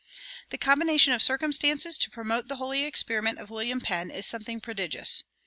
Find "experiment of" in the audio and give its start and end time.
2.85-3.51